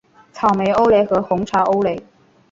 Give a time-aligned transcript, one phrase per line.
[0.33, 2.01] 草莓欧蕾和红茶欧蕾